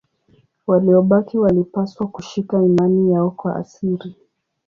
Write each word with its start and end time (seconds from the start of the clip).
Waliobaki 0.67 1.37
walipaswa 1.39 2.07
kushika 2.07 2.57
imani 2.63 3.11
yao 3.11 3.31
kwa 3.31 3.63
siri. 3.63 4.15